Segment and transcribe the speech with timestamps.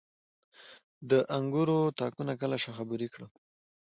[1.09, 3.31] د انګورو تاکونه کله شاخه بري کړم؟